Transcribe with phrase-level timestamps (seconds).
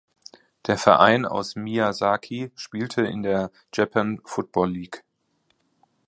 [0.65, 5.03] Der Verein aus Miyazaki spielte in der Japan Football League.